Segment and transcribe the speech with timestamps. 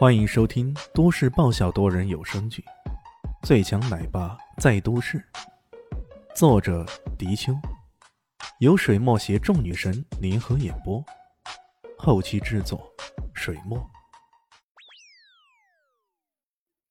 [0.00, 2.64] 欢迎收听都市爆笑多人有声剧
[3.46, 5.18] 《最强奶爸在都市》，
[6.34, 6.86] 作者：
[7.18, 7.52] 迪秋，
[8.60, 11.04] 由水墨携众女神联合演播，
[11.98, 12.90] 后期制作：
[13.34, 13.78] 水墨。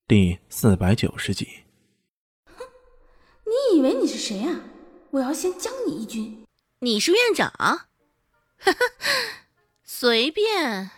[0.08, 1.64] 第四百九十集。
[2.46, 2.64] 哼，
[3.44, 4.62] 你以为你是谁啊？
[5.10, 6.46] 我要先将你一军。
[6.82, 7.50] 你是院长？
[7.58, 7.88] 哈
[8.60, 8.72] 哈，
[9.84, 10.92] 随便。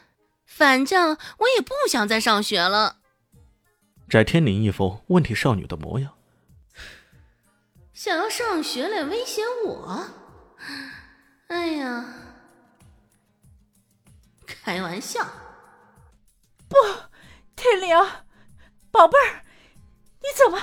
[0.62, 2.98] 反正我也不想再上学了。
[4.08, 6.14] 翟天临一副问题少女的模样，
[7.94, 10.06] 想要上学来威胁我？
[11.48, 12.06] 哎呀，
[14.46, 15.26] 开玩笑！
[16.70, 16.76] 不，
[17.56, 17.98] 天灵，
[18.92, 19.42] 宝贝儿，
[20.20, 20.60] 你怎么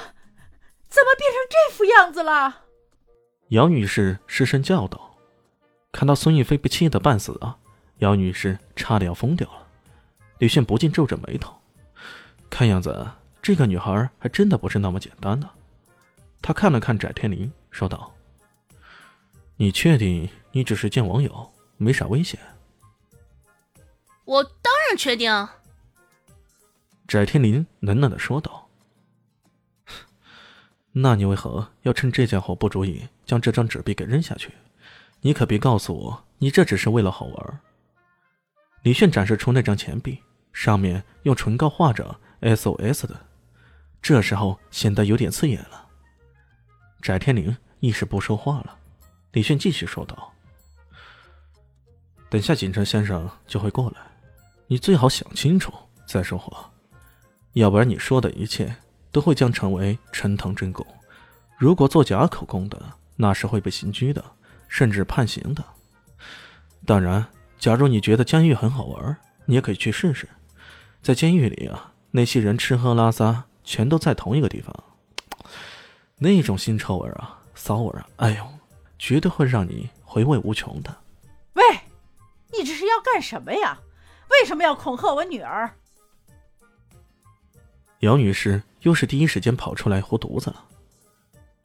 [0.88, 2.66] 怎么变成这副样子了？
[3.48, 5.18] 姚女士失声叫道。
[5.90, 7.58] 看到孙逸飞被气得半死啊，
[7.96, 9.64] 姚女士差点要疯掉了。
[10.38, 11.54] 李炫不禁皱着眉头，
[12.48, 13.10] 看样子
[13.42, 15.48] 这个女孩还真的不是那么简单的。
[16.40, 18.14] 他看了看翟天临，说道
[19.56, 22.38] ：“你确定你只是见网友，没啥危险？”
[24.24, 25.48] 我当然确定。
[27.08, 28.68] 翟天林冷冷的说道
[30.92, 34.52] ：“那你为何要趁这家伙不注意，将这张纸币给扔下去？
[35.22, 37.60] 你可别告诉我，你这只是为了好玩。”
[38.82, 40.22] 李炫展示出那张钱币。
[40.52, 43.18] 上面用唇膏画着 SOS 的，
[44.00, 45.86] 这时候显得有点刺眼了。
[47.00, 48.76] 翟天临一时不说话了。
[49.32, 50.32] 李炫继续说道
[52.28, 53.96] ：“等下警察先生就会过来，
[54.66, 55.72] 你最好想清楚
[56.06, 56.70] 再说话，
[57.52, 58.74] 要不然你说的一切
[59.12, 60.84] 都会将成为呈堂证供。
[61.56, 62.80] 如果做假口供的，
[63.16, 64.24] 那是会被刑拘的，
[64.66, 65.62] 甚至判刑的。
[66.86, 67.26] 当然，
[67.58, 70.28] 假如你觉得监狱很好玩，你也可以去试试。”
[71.02, 74.74] 在监狱里啊，那些人吃喝拉撒全都在同一个地方，
[76.18, 78.46] 那种腥臭味啊、骚味啊，哎呦，
[78.98, 80.94] 绝对会让你回味无穷的。
[81.54, 81.62] 喂，
[82.52, 83.78] 你这是要干什么呀？
[84.30, 85.70] 为什么要恐吓我女儿？
[88.00, 90.64] 姚女士又是第一时间跑出来护犊子了。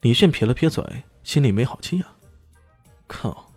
[0.00, 2.16] 李炫撇了撇嘴，心里没好气啊。
[3.06, 3.52] 靠，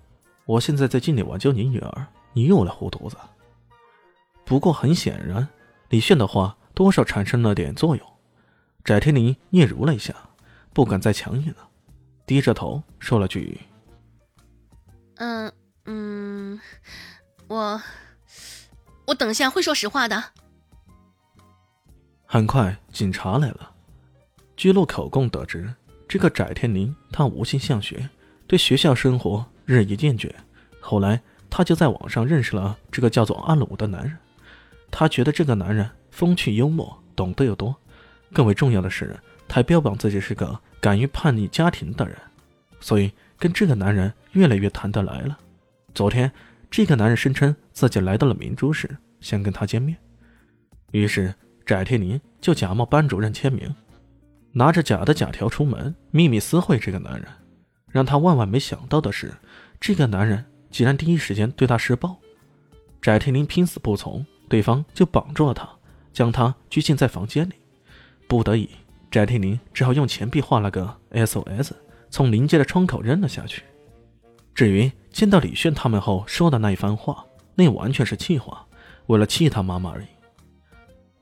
[0.46, 3.16] 我现在在尽力挽救你女儿，你又来护犊子。
[4.44, 5.48] 不过很显然。
[5.90, 8.08] 李炫的话多少产生了点作用，
[8.84, 10.14] 翟天临嗫嚅了一下，
[10.74, 11.70] 不敢再强硬了，
[12.26, 13.60] 低着头说了句
[15.16, 15.52] ：“嗯
[15.86, 16.60] 嗯，
[17.48, 17.82] 我
[19.06, 20.24] 我等下会说实话的。”
[22.28, 23.72] 很快，警察来了，
[24.58, 25.74] 据录口供得知，
[26.08, 28.10] 这个翟天临他无心向学，
[28.46, 30.30] 对学校生活日益厌倦，
[30.82, 34.18] 后来他就在网上认识了这个叫做阿鲁的男人。
[34.90, 37.76] 他觉得这个男人风趣幽默，懂得又多，
[38.34, 39.18] 更为重要的是，
[39.48, 42.16] 他标榜自己是个敢于叛逆家庭的人，
[42.80, 45.38] 所以跟这个男人越来越谈得来了。
[45.94, 46.32] 昨天，
[46.70, 48.90] 这个男人声称自己来到了明珠市，
[49.20, 49.98] 想跟他见面，
[50.92, 51.34] 于是
[51.66, 53.74] 翟天临就假冒班主任签名，
[54.52, 57.28] 拿着假的假条出门，秘密私会这个男人。
[57.90, 59.34] 让他万万没想到的是，
[59.80, 62.18] 这个男人竟然第一时间对他施暴，
[63.02, 64.26] 翟天临拼死不从。
[64.50, 65.70] 对方就绑住了他，
[66.14, 67.54] 将他拘禁在房间里。
[68.28, 68.70] 不得已，
[69.12, 71.72] 翟天临只好用钱币画了个 SOS，
[72.10, 73.64] 从临街的窗口扔了下去。
[74.54, 77.26] 至于见到李炫他们后说的那一番话，
[77.56, 78.66] 那完全是气话，
[79.06, 80.08] 为了气他妈妈而已。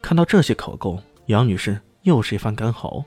[0.02, 3.03] 看到这些口供，杨女士又是一番干嚎：“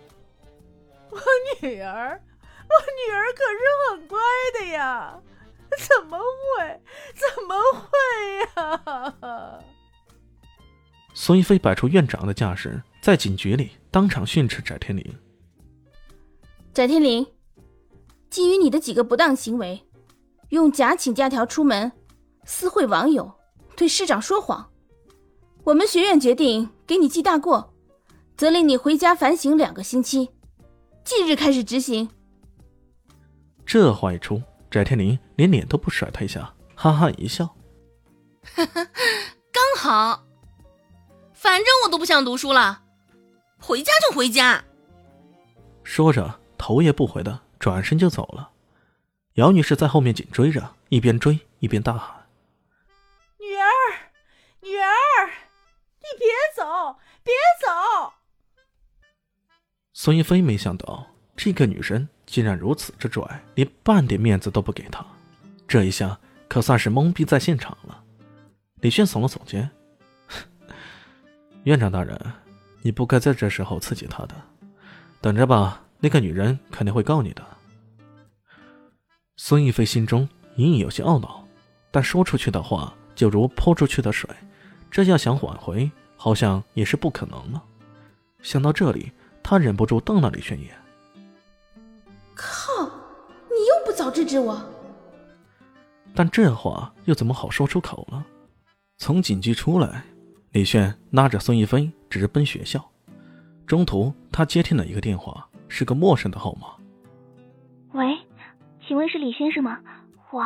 [1.11, 1.19] 我
[1.63, 2.21] 女儿，
[2.69, 2.75] 我
[3.07, 3.59] 女儿可是
[3.91, 4.19] 很乖
[4.59, 5.19] 的呀，
[5.79, 6.81] 怎么会？
[7.15, 7.89] 怎么会
[8.63, 9.61] 呀？”
[11.21, 15.05] 孙一飞摆出院长的架势，在警局里当场训斥翟天临。
[16.73, 17.27] 翟天临，
[18.31, 19.83] 基于你的几个不当行为，
[20.51, 21.91] 用假请假条出门，
[22.45, 23.33] 私会网友，
[23.75, 24.71] 对市长说谎，
[25.65, 27.75] 我们学院决定给你记大过，
[28.37, 30.31] 责令你回家反省两个星期，
[31.03, 32.09] 即日开始执行。
[33.67, 34.41] 这话一出，
[34.71, 37.45] 翟天临连脸都不甩他一下，哈哈一笑，
[38.55, 38.87] 哈哈，
[39.51, 40.28] 刚好。
[41.39, 42.83] 反正我都不想读书了，
[43.61, 44.65] 回家就回家。
[45.85, 48.51] 说着，头也不回的转身就走了。
[49.35, 52.27] 姚女士在后面紧追着，一边追一边大喊
[53.39, 53.71] ：“女儿，
[54.63, 55.31] 女儿，
[56.01, 56.27] 你别
[56.57, 57.33] 走，别
[57.65, 58.13] 走！”
[59.95, 61.07] 孙一飞没想到
[61.37, 65.07] 这个女生竟然如此之拽，连半点面子都不给他，
[65.69, 66.19] 这一下
[66.49, 68.03] 可算是懵逼在现场了。
[68.81, 69.71] 李炫耸了耸肩。
[71.69, 72.19] 院长大人，
[72.81, 74.35] 你不该在这时候刺激他的。
[75.21, 77.45] 等着吧，那个女人肯定会告你的。
[79.37, 80.27] 孙逸飞心中
[80.57, 81.47] 隐隐有些懊恼，
[81.91, 84.31] 但说出去的话就如泼出去的水，
[84.91, 87.63] 这要想挽回，好像也是不可能了。
[88.41, 89.13] 想到这里，
[89.43, 90.75] 他忍不住瞪了李轩一眼。
[92.35, 92.83] 靠！
[93.51, 94.59] 你又不早制止我。
[96.15, 98.25] 但这话又怎么好说出口呢？
[98.97, 100.03] 从警局出来，
[100.53, 102.83] 李炫拉着孙一飞直奔学校。
[103.67, 106.69] 中途，他接听了一个电话，是个陌生的号码。
[107.93, 108.17] 喂，
[108.87, 109.79] 请问是李先生吗？
[110.31, 110.43] 我，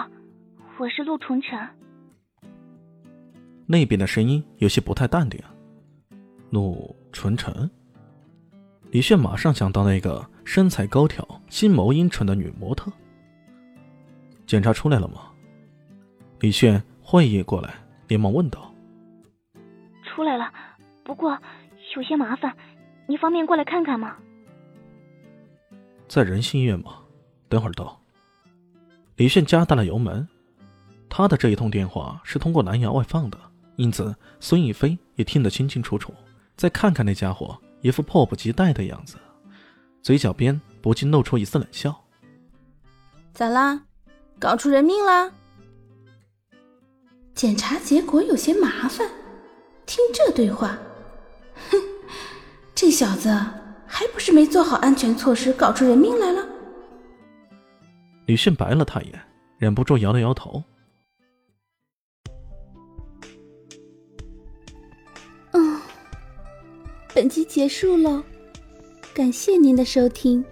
[0.79, 1.59] 我是陆纯晨。
[3.67, 5.41] 那边的声音有些不太淡定。
[6.51, 7.71] 陆纯晨。
[8.91, 12.93] 李炫马上想到那个身材高挑、心眸阴沉的女模特。
[14.47, 15.31] 检查出来了吗？
[16.41, 17.73] 李炫会意过来，
[18.09, 18.71] 连忙问道
[20.13, 20.53] ：“出来了，
[21.05, 21.39] 不过
[21.97, 22.57] 有些麻烦，
[23.07, 24.17] 你方便过来看看吗？”
[26.07, 26.99] 在仁心医院吗？
[27.49, 27.99] 等会儿到。
[29.17, 30.29] 李炫加大了油门。
[31.09, 33.39] 他的这一通电话是通过蓝牙外放的，
[33.77, 36.13] 因此孙逸飞也听得清清楚楚。
[36.57, 37.59] 再看看那家伙。
[37.83, 39.17] 一副迫不及待的样子，
[40.03, 42.05] 嘴角边不禁露出一丝冷笑。
[43.35, 43.83] 咋啦？
[44.39, 45.33] 搞出人命啦？
[47.35, 49.11] 检查结果有些麻烦。
[49.93, 50.79] 听这对话，
[51.71, 51.77] 哼，
[52.75, 53.29] 这小子
[53.87, 56.49] 还不是没做好安全措施，搞出人命来了？
[58.25, 59.21] 李迅白了他一眼，
[59.59, 60.65] 忍不住摇了摇头。
[65.51, 65.79] 嗯
[67.15, 68.23] 本集结束喽，
[69.13, 70.43] 感谢您的收听。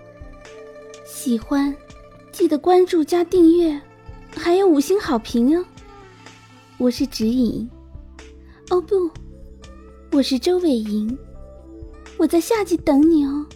[1.07, 1.75] 喜欢
[2.31, 3.81] 记得关注加订阅，
[4.37, 5.65] 还有五星好评哦。
[6.77, 7.67] 我是指引，
[8.69, 9.11] 哦不，
[10.12, 11.17] 我是周伟莹，
[12.19, 13.47] 我在夏季等你哦。